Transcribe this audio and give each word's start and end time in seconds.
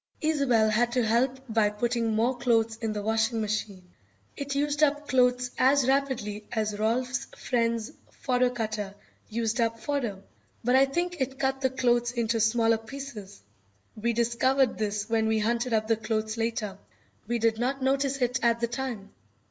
Isobel 0.19 0.71
had 0.71 0.91
to 0.93 1.05
help 1.05 1.37
by 1.47 1.69
putting 1.69 2.15
more 2.15 2.35
clothes 2.35 2.75
in 2.77 2.91
the 2.91 3.03
washing 3.03 3.39
machine. 3.39 3.91
It 4.35 4.55
used 4.55 4.81
up 4.81 5.07
clothes 5.07 5.51
as 5.59 5.87
rapidly 5.87 6.43
as 6.51 6.79
Rolf's 6.79 7.27
friend's 7.37 7.91
fodder 8.09 8.49
cutter 8.49 8.95
used 9.29 9.61
up 9.61 9.79
fodder, 9.79 10.17
but 10.63 10.75
I 10.75 10.85
think 10.85 11.21
it 11.21 11.37
cut 11.37 11.61
the 11.61 11.69
clothes 11.69 12.13
into 12.13 12.39
smaller 12.39 12.79
pieces. 12.79 13.43
We 13.95 14.13
discovered 14.13 14.79
this 14.79 15.07
when 15.07 15.27
we 15.27 15.37
hunted 15.37 15.71
up 15.71 15.85
the 15.87 15.97
clothes 15.97 16.35
later. 16.35 16.79
We 17.27 17.37
did 17.37 17.59
not 17.59 17.83
notice 17.83 18.23
it 18.23 18.39
at 18.41 18.59
the 18.59 18.67
time. 18.67 19.11